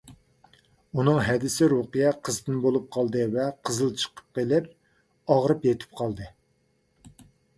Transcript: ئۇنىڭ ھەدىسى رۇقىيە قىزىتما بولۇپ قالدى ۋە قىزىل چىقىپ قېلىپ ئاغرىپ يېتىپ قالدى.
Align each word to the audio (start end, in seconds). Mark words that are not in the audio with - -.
ئۇنىڭ 0.99 1.17
ھەدىسى 1.27 1.67
رۇقىيە 1.73 2.13
قىزىتما 2.29 2.63
بولۇپ 2.63 2.87
قالدى 2.97 3.27
ۋە 3.37 3.45
قىزىل 3.69 3.93
چىقىپ 4.03 4.39
قېلىپ 4.39 4.71
ئاغرىپ 5.35 5.69
يېتىپ 5.71 5.95
قالدى. 6.03 6.31